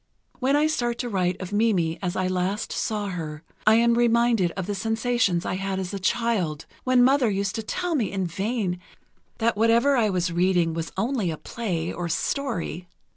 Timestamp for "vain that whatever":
8.25-9.95